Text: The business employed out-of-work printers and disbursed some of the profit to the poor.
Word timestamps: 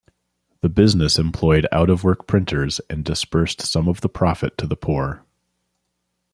The 0.61 0.69
business 0.69 1.19
employed 1.19 1.67
out-of-work 1.71 2.25
printers 2.25 2.81
and 2.89 3.05
disbursed 3.05 3.61
some 3.61 3.87
of 3.87 4.01
the 4.01 4.09
profit 4.09 4.57
to 4.57 4.65
the 4.65 4.75
poor. 4.75 5.23